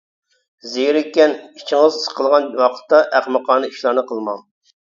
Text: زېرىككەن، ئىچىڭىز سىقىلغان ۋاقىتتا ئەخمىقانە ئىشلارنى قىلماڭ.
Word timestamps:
زېرىككەن، 0.71 1.35
ئىچىڭىز 1.59 1.99
سىقىلغان 2.05 2.49
ۋاقىتتا 2.63 3.03
ئەخمىقانە 3.19 3.73
ئىشلارنى 3.75 4.09
قىلماڭ. 4.13 4.43